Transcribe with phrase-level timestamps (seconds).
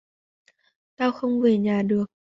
[0.95, 2.05] Tao không về nhà được